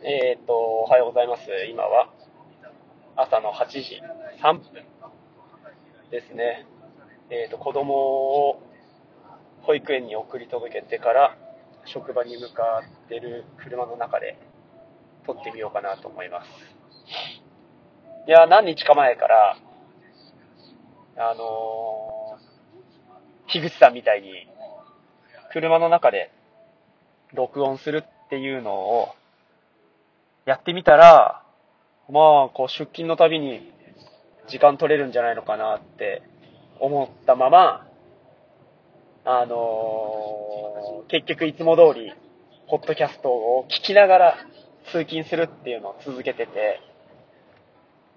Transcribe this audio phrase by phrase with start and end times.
[0.00, 1.42] えっ、と、おはようございます。
[1.68, 2.08] 今は
[3.16, 4.00] 朝の8時
[4.40, 4.62] 3分
[6.12, 6.66] ですね。
[7.30, 7.94] えっ、と、子供
[8.48, 8.62] を
[9.62, 11.36] 保育園に送り届けてから
[11.84, 14.38] 職場に向かってる車の中で
[15.26, 16.48] 撮ってみようかなと思います。
[18.28, 19.56] いや、何日か前から、
[21.16, 24.46] あのー、樋口さんみたいに
[25.50, 26.30] 車の中で
[27.34, 29.08] 録音するっていうのを
[30.48, 31.42] やってみたら、
[32.08, 33.70] まあ、こう出勤のたびに
[34.48, 36.22] 時間取れるんじゃないのかなって
[36.80, 37.86] 思ったまま、
[39.26, 42.14] あのー、結局いつも通り、
[42.70, 44.34] ポッドキャストを聞きながら
[44.90, 46.80] 通勤するっていうのを続けてて、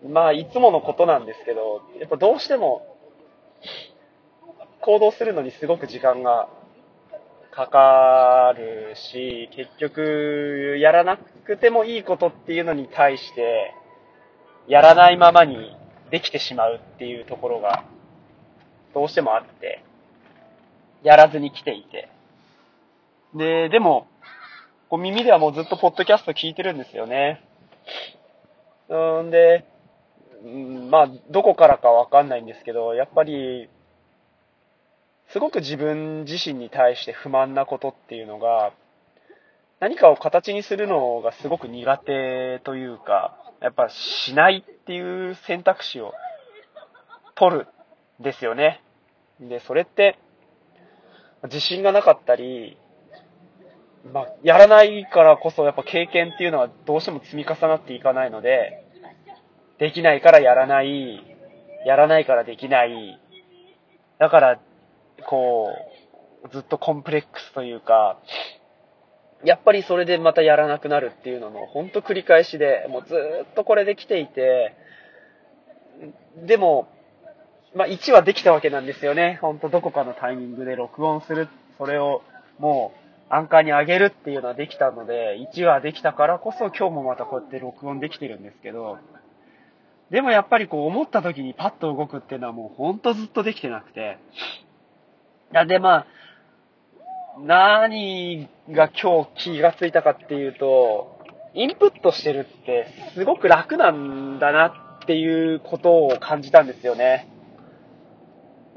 [0.07, 2.95] まあ、いつものことなんですけど、やっぱどうしても、
[4.79, 6.47] 行動するのにすごく時間が
[7.51, 13.73] かかるし、結局、やらなくてもいいことっていうのに対して、
[14.67, 15.75] やらないままに
[16.11, 17.83] できてしまうっていうところが、
[18.93, 19.83] どうしてもあって、
[21.03, 22.09] やらずに来ていて。
[23.35, 24.07] で、でも、
[24.89, 27.43] こう耳ではもうずっとポッドキャスト聞いてるんですよね。
[28.89, 29.65] うんで、
[30.43, 33.69] うんまあ、どこからかわかんないんですけど、やっぱり、
[35.31, 38.73] すごく自分自身に対して不満なことっていうのが、
[39.79, 46.13] 何かを形にするのがすごく苦手というか、やっぱしないっていう選択肢を
[47.35, 47.67] 取る
[48.19, 48.83] んですよね。
[49.39, 50.19] で、それって、
[51.43, 52.77] 自信がなかったり、
[54.11, 58.83] まあ、やらないからこそやっぱ経験っていうのはどうしても積み重なっていかないので、
[59.79, 61.37] できないからやらない、
[61.85, 63.19] やらないからできない、
[64.19, 64.59] だから、
[65.27, 65.75] こ
[66.43, 68.19] う、ずっとコンプレックスというか、
[69.43, 73.15] やっぱりそれでまたやらなくなるっていうのの、ほんと繰り返しで、もうず
[73.51, 74.75] っとこれで来ていて、
[76.45, 76.87] でも、
[77.75, 79.39] まあ1はできたわけなんですよね。
[79.41, 82.21] ほんとどこかのタイミングで録音する、それを
[82.59, 82.93] も
[83.29, 88.99] うアンカーに上げるっていうのはできたので、1はできたからこそ今日もまたこうやって録音できてるんですけど、
[90.09, 94.19] でもやっぱりこう思った時にパッと動くっていうのはもうほんとずっとできてなくて、
[95.53, 96.05] やでまあ、
[97.39, 101.19] 何が今日気がついたかっていうと、
[101.53, 104.67] インプットしてるってすごく楽なんだな
[105.01, 107.27] っていうことを感じたんですよね。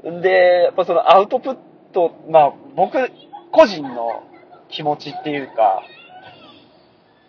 [0.03, 1.57] で、やっぱそのアウトプッ
[1.93, 2.97] ト、まあ僕
[3.51, 4.23] 個人の
[4.69, 5.83] 気持ちっていうか、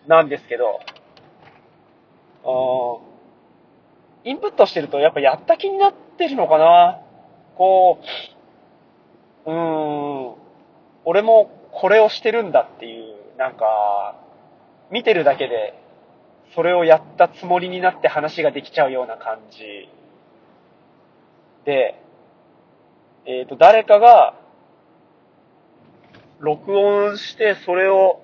[0.09, 0.81] なんですけど、
[4.25, 7.01] インプットしてるとやっぱやった気になってるのかな
[7.57, 8.36] こう、
[9.47, 10.35] うーん、
[11.05, 14.17] 俺もこれをしてるんだっていう、なんか、
[14.91, 15.75] 見てるだけで、
[16.55, 19.89] それをやったつもりになって話ができちゃうような感じ。
[21.65, 22.01] で、
[23.25, 24.35] えっ、と、誰かが、
[26.39, 28.21] 録音して、それを、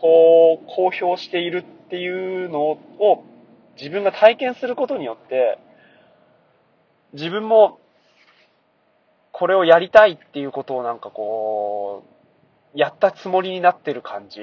[0.00, 3.24] こう、公表しているっていうのを、
[3.76, 5.58] 自分が体験することによって、
[7.12, 7.80] 自分も、
[9.38, 12.02] これをやりたいっていうことをなんかこ
[12.74, 14.40] う、やったつもりになってる感じ？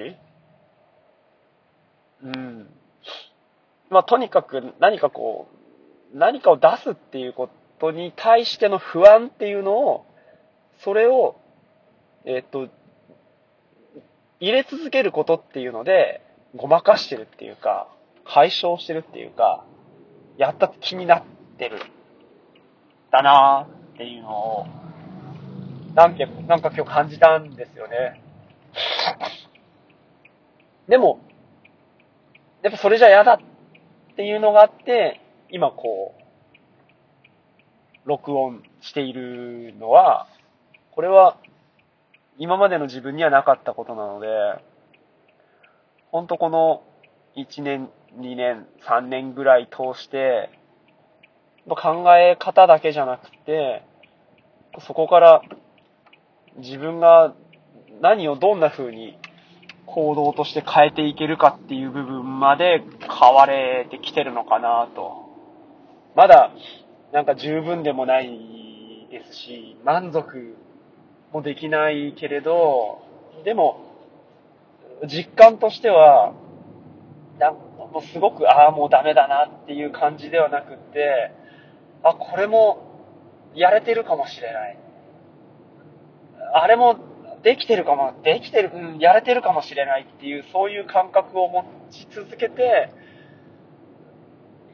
[2.23, 2.69] うん。
[3.89, 5.49] まあ、とにかく何かこ
[6.13, 10.05] う、何かを出すっていうことに対しての不安っていうのを、
[10.79, 11.35] それを、
[12.23, 12.69] えっと、
[14.39, 16.21] 入れ続けることっていうので、
[16.55, 17.89] ごまかしてるっていうか、
[18.23, 19.65] 解消してるっていうか、
[20.37, 21.23] やった気になっ
[21.57, 21.79] てる。
[23.11, 24.65] だなーっていうのを、
[25.95, 28.21] なんか、なんか今日感じたんですよね。
[30.89, 31.19] でも、
[32.61, 33.39] やっぱそれじゃ嫌だ
[34.11, 36.21] っていうのがあって、今こう、
[38.09, 40.27] 録音しているのは、
[40.91, 41.37] これは
[42.37, 44.27] 今までの自分にはなかったことなので、
[46.11, 46.83] ほんとこの
[47.37, 50.49] 1年、2年、3年ぐらい通して、
[51.69, 53.83] 考え方だけじゃなくて、
[54.81, 55.41] そこから
[56.57, 57.33] 自分が
[58.01, 59.17] 何をどんな風に
[59.85, 65.25] 行動として変えていけるかっていう部分まで変われてきてるのかなと。
[66.15, 66.51] まだ
[67.11, 70.55] なんか十分でもないですし、満足
[71.31, 73.03] もできないけれど、
[73.43, 73.85] でも
[75.07, 76.33] 実感としては、
[77.39, 81.31] なんもうすごく、ああ、もうダメだなっていう感じではなくって、
[82.03, 82.77] あ、これも
[83.53, 84.77] やれてるかもしれない。
[86.57, 86.95] あれも
[87.43, 92.93] できてるかも、できてる、うん、やれてるかもしれないっていう、そういう感覚を持ち続けて、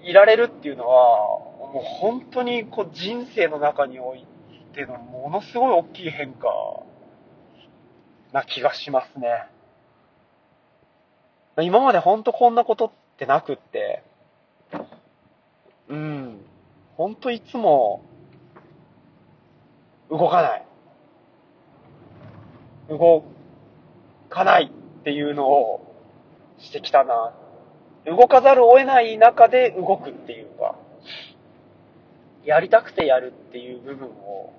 [0.03, 1.39] いられるっていうのは、
[1.73, 4.27] もう本当にこう人生の中におい
[4.75, 6.47] てのものすごい大きい変化
[8.31, 9.47] な気がしますね。
[11.61, 14.03] 今まで本当こんなことってなくって、
[15.89, 16.45] うん、
[16.95, 18.03] 本当いつも
[20.11, 20.65] 動かない。
[22.91, 23.23] 動
[24.29, 25.95] かないっていうのを
[26.59, 27.33] してきたな。
[28.05, 30.75] 動かざるを得ない中で動くっていうか、
[32.43, 34.53] やりたくてやるっていう部分を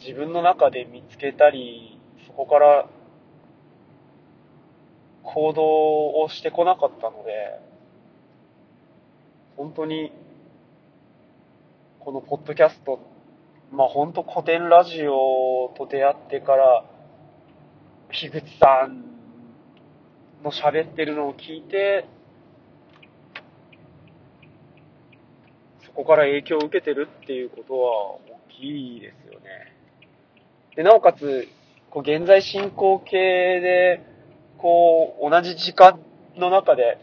[0.00, 2.88] 自分の中で見つけたり、そこから
[5.22, 5.62] 行動
[6.22, 7.60] をしてこなかったので、
[9.56, 10.12] 本当に、
[12.00, 13.00] このポッドキャスト、
[13.70, 16.84] まあ本当古典ラジオと出会ってから、
[18.10, 19.04] 樋口さん
[20.42, 22.06] の喋ってるのを聞いて、
[25.84, 29.46] そこから影響を受けてるっていうことは大きいですよね。
[30.74, 31.48] で、なおかつ、
[31.90, 33.10] こう現在進行形
[33.60, 34.00] で、
[34.56, 36.00] こう、同じ時間
[36.36, 36.98] の中で、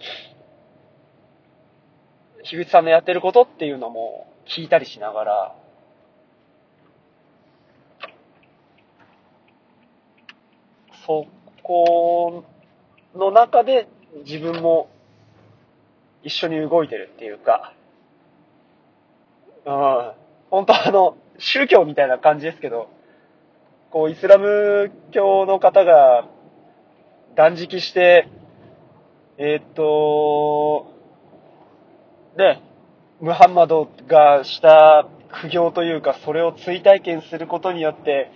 [2.43, 5.55] 樋口さんのやってることっていうのも聞いたりしながら、
[11.05, 11.27] そ
[11.63, 12.43] こ
[13.15, 13.87] の中で
[14.25, 14.89] 自分も
[16.23, 17.73] 一緒に動いてるっていうか、
[19.65, 20.11] うん、
[20.49, 22.89] 本当あの、宗教みたいな感じですけど、
[23.91, 26.27] こう、イスラム教の方が
[27.35, 28.29] 断食して、
[29.37, 30.91] えー、っと、
[32.37, 32.61] ね、
[33.21, 35.07] ムハンマドがした
[35.41, 38.31] 苦行というか、それを追体験することによって、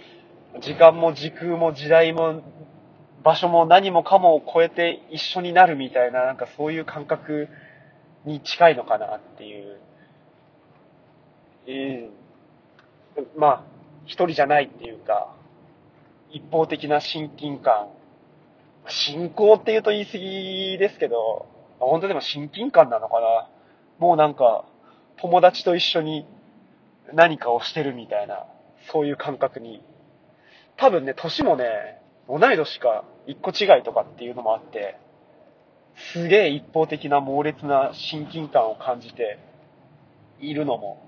[0.61, 2.41] 時間も時空も時代も
[3.23, 7.47] 場所も何もかもを超えて一緒になるみたいな、なんかそういう感覚
[8.25, 9.79] に近いのかなっていう。
[11.67, 12.09] え
[13.17, 13.63] えー、まあ、
[14.05, 15.35] 一人じゃないっていうか、
[16.31, 17.89] 一方的な親近感。
[18.87, 21.47] 信仰って言うと言い過ぎですけど、
[21.79, 23.49] 本当でも親近感なのかな。
[23.99, 24.65] もうなんか、
[25.17, 26.25] 友達と一緒に
[27.13, 28.45] 何かをしてるみたいな、
[28.91, 29.83] そういう感覚に。
[30.79, 34.97] 多分ね、年もね、同い年か一個違いとかっていうのもあって、
[36.13, 39.39] すげえ一方的な猛烈な親近感を感じて
[40.39, 41.05] いるのも、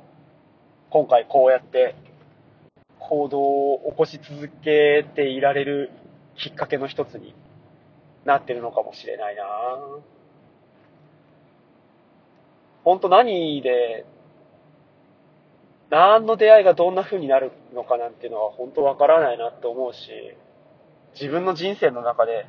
[0.89, 1.95] 今回こうやって
[2.99, 5.89] 行動を起こし続けていられる
[6.35, 7.33] きっかけの一つに
[8.25, 9.43] なってるのかもしれないな。
[12.83, 14.05] 本当何で、
[15.91, 20.09] 何の出会いがどんな風になるのかなんていうのは本当わからないなって思うし、
[21.13, 22.47] 自分の人生の中で、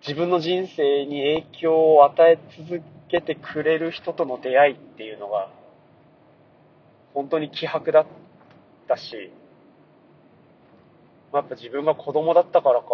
[0.00, 5.50] 自分の人生に影響を与え続けてくれる人との出会いっていうのが、
[7.12, 8.06] 本当に希薄だっ
[8.82, 9.30] ったし、
[11.32, 12.86] やっぱ自分が子供だったからか、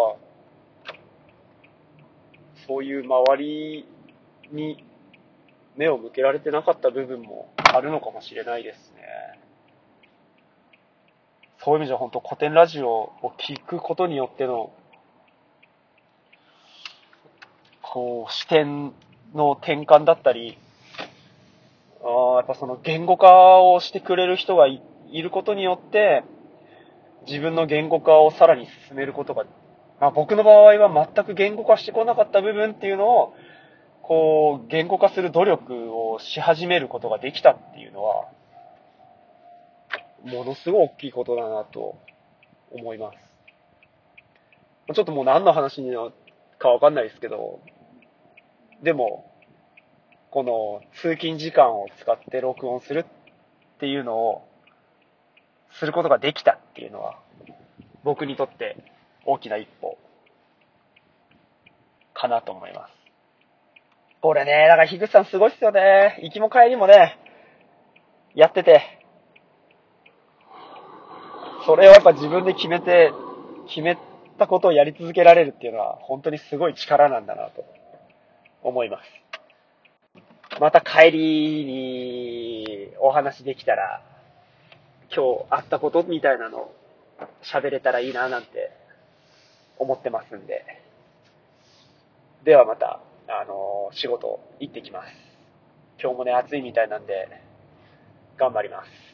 [2.67, 3.89] そういう周り
[4.53, 4.85] に
[5.77, 9.39] 目を向けられてなかった部分もあるのかもしれないですね。
[11.59, 14.73] そういう意味じゃ本当古典ラジオを聞くことによっての、
[17.83, 18.93] こう、視点
[19.35, 20.57] の転換だったり、
[22.03, 26.23] あやっぱその言語化をしてくれる人がいることによって、
[27.27, 29.45] 自分の言語化をさらに進めることが、
[30.01, 33.35] まあ僕の場合は全く言語化してこなかった部分っていうのを、
[34.09, 38.25] こう、言語化する努力をし始めることができたっていうのは、
[40.25, 41.99] ものすごい大きいことだなと
[42.71, 43.19] 思います。
[44.95, 46.13] ちょっともう何の話になる
[46.59, 47.61] かわかんないですけど、
[48.83, 49.31] でも、
[50.31, 54.49] この通勤時間を使って録音するっていうのを、
[55.73, 57.19] することができたっていうのは、
[58.05, 58.79] 僕にとって
[59.27, 59.99] 大きな一歩
[62.15, 62.98] かなと思います。
[64.21, 66.19] これね、だから樋口さんすごいっすよね。
[66.23, 67.19] 行きも帰りもね、
[68.35, 68.83] やってて、
[71.67, 73.13] それをやっぱ自分で決めて、
[73.69, 73.97] 決め
[74.39, 77.65] たことをやり続けられるっていうのは、本当にすごい力なんだなと
[78.63, 80.61] 思います。
[80.61, 84.03] また帰りにお話できたら
[85.15, 86.71] 今日あったことみたいなの
[87.43, 88.73] 喋れたらいいななんて
[89.79, 90.65] 思ってますんで。
[92.45, 95.13] ではまた、あのー、仕事行ってきます。
[96.01, 97.29] 今日もね、暑いみたいなんで、
[98.39, 99.08] 頑張ります。